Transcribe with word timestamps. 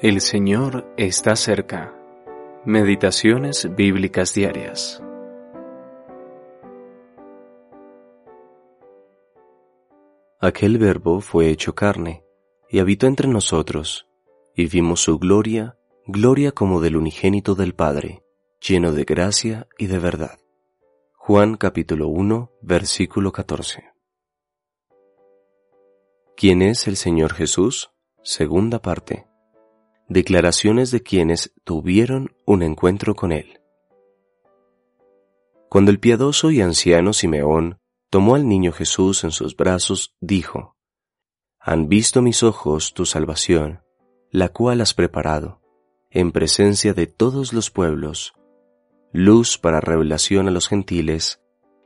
El 0.00 0.20
Señor 0.20 0.94
está 0.96 1.34
cerca. 1.34 1.92
Meditaciones 2.64 3.68
bíblicas 3.74 4.32
diarias. 4.32 5.02
Aquel 10.38 10.78
verbo 10.78 11.20
fue 11.20 11.50
hecho 11.50 11.74
carne, 11.74 12.22
y 12.70 12.78
habitó 12.78 13.08
entre 13.08 13.26
nosotros, 13.26 14.06
y 14.54 14.68
vimos 14.68 15.00
su 15.00 15.18
gloria, 15.18 15.76
gloria 16.06 16.52
como 16.52 16.80
del 16.80 16.96
unigénito 16.96 17.56
del 17.56 17.74
Padre, 17.74 18.22
lleno 18.60 18.92
de 18.92 19.02
gracia 19.02 19.66
y 19.78 19.88
de 19.88 19.98
verdad. 19.98 20.38
Juan 21.16 21.56
capítulo 21.56 22.06
1, 22.06 22.52
versículo 22.62 23.32
14. 23.32 23.82
¿Quién 26.36 26.62
es 26.62 26.86
el 26.86 26.94
Señor 26.94 27.34
Jesús? 27.34 27.90
Segunda 28.22 28.80
parte 28.80 29.27
declaraciones 30.08 30.90
de 30.90 31.02
quienes 31.02 31.52
tuvieron 31.64 32.34
un 32.46 32.62
encuentro 32.62 33.14
con 33.14 33.32
él. 33.32 33.60
Cuando 35.68 35.90
el 35.90 36.00
piadoso 36.00 36.50
y 36.50 36.62
anciano 36.62 37.12
Simeón 37.12 37.78
tomó 38.10 38.34
al 38.34 38.48
niño 38.48 38.72
Jesús 38.72 39.22
en 39.24 39.30
sus 39.30 39.54
brazos, 39.54 40.14
dijo, 40.20 40.76
Han 41.60 41.88
visto 41.88 42.22
mis 42.22 42.42
ojos 42.42 42.94
tu 42.94 43.04
salvación, 43.04 43.82
la 44.30 44.48
cual 44.48 44.80
has 44.80 44.94
preparado, 44.94 45.60
en 46.10 46.32
presencia 46.32 46.94
de 46.94 47.06
todos 47.06 47.52
los 47.52 47.70
pueblos, 47.70 48.32
luz 49.12 49.58
para 49.58 49.80
revelación 49.80 50.48
a 50.48 50.50
los 50.50 50.68
gentiles 50.68 51.40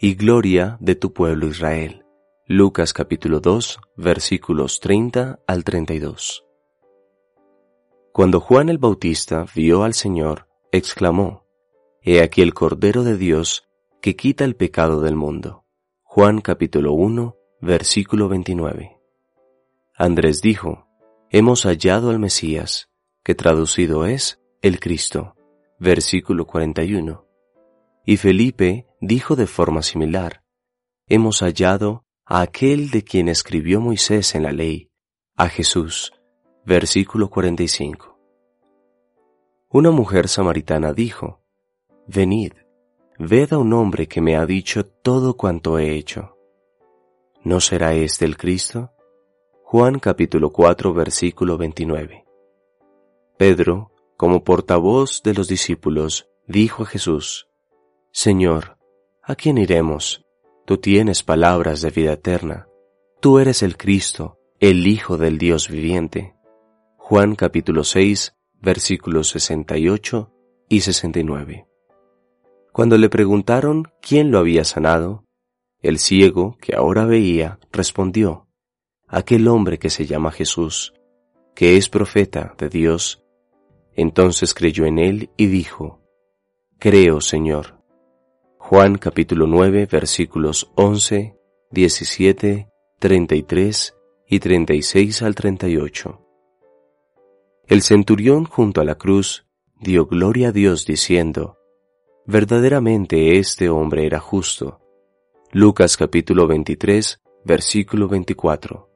y 0.00 0.14
gloria 0.14 0.76
de 0.80 0.96
tu 0.96 1.12
pueblo 1.12 1.46
Israel. 1.46 2.04
Lucas 2.46 2.92
capítulo 2.92 3.40
2 3.40 3.78
versículos 3.96 4.80
30 4.80 5.40
al 5.46 5.64
32. 5.64 6.47
Cuando 8.18 8.40
Juan 8.40 8.68
el 8.68 8.78
Bautista 8.78 9.46
vio 9.54 9.84
al 9.84 9.94
Señor, 9.94 10.48
exclamó, 10.72 11.46
He 12.02 12.20
aquí 12.20 12.42
el 12.42 12.52
Cordero 12.52 13.04
de 13.04 13.16
Dios 13.16 13.68
que 14.02 14.16
quita 14.16 14.44
el 14.44 14.56
pecado 14.56 15.02
del 15.02 15.14
mundo. 15.14 15.64
Juan 16.02 16.40
capítulo 16.40 16.94
1, 16.94 17.36
versículo 17.60 18.28
29. 18.28 18.98
Andrés 19.94 20.42
dijo, 20.42 20.88
Hemos 21.30 21.62
hallado 21.62 22.10
al 22.10 22.18
Mesías, 22.18 22.90
que 23.22 23.36
traducido 23.36 24.04
es 24.04 24.40
el 24.62 24.80
Cristo. 24.80 25.36
Versículo 25.78 26.44
41. 26.44 27.24
Y 28.04 28.16
Felipe 28.16 28.88
dijo 29.00 29.36
de 29.36 29.46
forma 29.46 29.80
similar, 29.82 30.42
Hemos 31.06 31.38
hallado 31.38 32.04
a 32.26 32.40
aquel 32.40 32.90
de 32.90 33.04
quien 33.04 33.28
escribió 33.28 33.80
Moisés 33.80 34.34
en 34.34 34.42
la 34.42 34.50
ley, 34.50 34.90
a 35.36 35.48
Jesús. 35.48 36.12
Versículo 36.68 37.30
45. 37.30 38.07
Una 39.70 39.90
mujer 39.90 40.28
samaritana 40.28 40.94
dijo, 40.94 41.42
Venid, 42.06 42.54
ved 43.18 43.52
a 43.52 43.58
un 43.58 43.74
hombre 43.74 44.08
que 44.08 44.22
me 44.22 44.34
ha 44.34 44.46
dicho 44.46 44.86
todo 44.86 45.36
cuanto 45.36 45.78
he 45.78 45.94
hecho. 45.94 46.38
¿No 47.44 47.60
será 47.60 47.92
este 47.92 48.24
el 48.24 48.38
Cristo? 48.38 48.92
Juan 49.64 49.98
capítulo 49.98 50.52
4 50.52 50.94
versículo 50.94 51.58
29. 51.58 52.24
Pedro, 53.36 53.92
como 54.16 54.42
portavoz 54.42 55.22
de 55.22 55.34
los 55.34 55.48
discípulos, 55.48 56.30
dijo 56.46 56.84
a 56.84 56.86
Jesús, 56.86 57.50
Señor, 58.10 58.78
¿a 59.22 59.34
quién 59.34 59.58
iremos? 59.58 60.24
Tú 60.64 60.78
tienes 60.78 61.22
palabras 61.22 61.82
de 61.82 61.90
vida 61.90 62.14
eterna. 62.14 62.68
Tú 63.20 63.38
eres 63.38 63.62
el 63.62 63.76
Cristo, 63.76 64.38
el 64.60 64.86
Hijo 64.86 65.18
del 65.18 65.36
Dios 65.36 65.68
viviente. 65.68 66.34
Juan 66.96 67.34
capítulo 67.34 67.84
6 67.84 68.34
versículos 68.60 69.30
68 69.30 70.32
y 70.68 70.80
69. 70.80 71.66
Cuando 72.72 72.96
le 72.98 73.08
preguntaron 73.08 73.90
quién 74.00 74.30
lo 74.30 74.38
había 74.38 74.64
sanado, 74.64 75.24
el 75.80 75.98
ciego, 75.98 76.56
que 76.60 76.74
ahora 76.74 77.04
veía, 77.04 77.58
respondió, 77.72 78.48
aquel 79.06 79.48
hombre 79.48 79.78
que 79.78 79.90
se 79.90 80.06
llama 80.06 80.30
Jesús, 80.30 80.92
que 81.54 81.76
es 81.76 81.88
profeta 81.88 82.54
de 82.58 82.68
Dios. 82.68 83.24
Entonces 83.94 84.54
creyó 84.54 84.86
en 84.86 84.98
él 84.98 85.30
y 85.36 85.46
dijo, 85.46 86.00
Creo, 86.78 87.20
Señor. 87.20 87.78
Juan 88.58 88.98
capítulo 88.98 89.46
9 89.46 89.88
versículos 89.90 90.70
11, 90.76 91.36
17, 91.70 92.68
33 92.98 93.96
y 94.28 94.40
36 94.40 95.22
al 95.22 95.34
38. 95.34 96.27
El 97.68 97.82
centurión 97.82 98.46
junto 98.46 98.80
a 98.80 98.84
la 98.84 98.94
cruz 98.94 99.44
dio 99.78 100.06
gloria 100.06 100.48
a 100.48 100.52
Dios 100.52 100.86
diciendo, 100.86 101.58
verdaderamente 102.24 103.38
este 103.38 103.68
hombre 103.68 104.06
era 104.06 104.20
justo. 104.20 104.80
Lucas 105.52 105.98
capítulo 105.98 106.46
23, 106.46 107.20
versículo 107.44 108.08
24. 108.08 108.88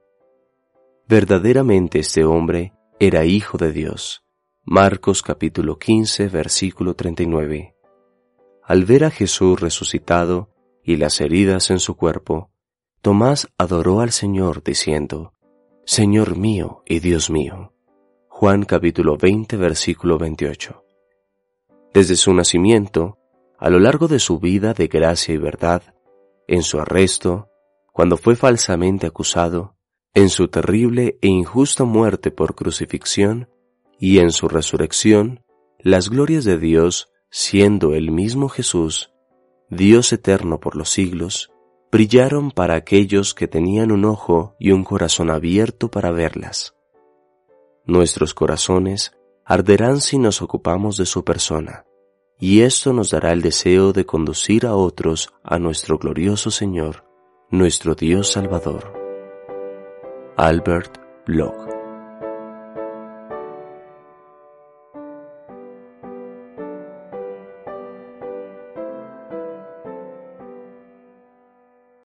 Verdaderamente 1.07 1.99
este 1.99 2.25
hombre 2.25 2.73
era 2.99 3.27
hijo 3.27 3.59
de 3.59 3.73
Dios. 3.73 4.25
Marcos 4.65 5.23
capítulo 5.23 5.79
15, 5.79 6.29
versículo 6.29 6.95
39. 6.95 7.77
Al 8.65 8.85
ver 8.87 9.05
a 9.05 9.11
Jesús 9.11 9.61
resucitado 9.61 10.49
y 10.83 10.97
las 10.97 11.21
heridas 11.21 11.71
en 11.71 11.79
su 11.79 11.95
cuerpo, 11.95 12.51
Tomás 13.03 13.49
adoró 13.59 14.01
al 14.01 14.13
Señor 14.13 14.63
diciendo, 14.65 15.35
Señor 15.85 16.39
mío 16.39 16.83
y 16.87 17.01
Dios 17.01 17.29
mío. 17.29 17.72
Juan 18.43 18.65
capítulo 18.65 19.17
20 19.17 19.57
versículo 19.57 20.19
28. 20.19 20.85
Desde 21.95 22.17
su 22.17 22.35
nacimiento, 22.35 23.17
a 23.57 23.71
lo 23.71 23.79
largo 23.79 24.09
de 24.09 24.19
su 24.19 24.41
vida 24.41 24.75
de 24.75 24.89
gracia 24.89 25.33
y 25.33 25.37
verdad, 25.37 25.95
en 26.49 26.65
su 26.65 26.81
arresto, 26.81 27.47
cuando 27.93 28.17
fue 28.17 28.35
falsamente 28.35 29.07
acusado, 29.07 29.77
en 30.13 30.29
su 30.29 30.49
terrible 30.49 31.19
e 31.23 31.29
injusta 31.29 31.85
muerte 31.85 32.33
por 32.33 32.57
crucifixión 32.57 33.49
y 34.01 34.19
en 34.19 34.33
su 34.33 34.49
resurrección, 34.49 35.45
las 35.79 36.11
glorias 36.11 36.43
de 36.43 36.59
Dios, 36.59 37.11
siendo 37.31 37.95
el 37.95 38.11
mismo 38.11 38.49
Jesús, 38.49 39.13
Dios 39.71 40.13
eterno 40.13 40.59
por 40.59 40.75
los 40.75 40.91
siglos, 40.91 41.53
brillaron 41.93 42.51
para 42.51 42.75
aquellos 42.75 43.35
que 43.35 43.47
tenían 43.47 43.93
un 43.93 44.05
ojo 44.05 44.57
y 44.59 44.73
un 44.73 44.83
corazón 44.83 45.31
abierto 45.31 45.93
para 45.93 46.11
verlas. 46.11 46.75
Nuestros 47.85 48.35
corazones 48.35 49.13
arderán 49.45 50.01
si 50.01 50.19
nos 50.19 50.41
ocupamos 50.41 50.97
de 50.97 51.07
su 51.07 51.25
persona, 51.25 51.85
y 52.39 52.63
esto 52.63 52.93
nos 52.93 53.11
dará 53.11 53.33
el 53.33 53.43
deseo 53.43 53.93
de 53.93 54.07
conducir 54.07 54.67
a 54.67 54.75
otros 54.75 55.33
a 55.43 55.59
nuestro 55.59 55.99
glorioso 55.99 56.51
Señor, 56.51 57.05
nuestro 57.51 57.95
Dios 57.95 58.31
Salvador. 58.33 58.93
Albert 60.37 60.99
Bloch 61.27 61.72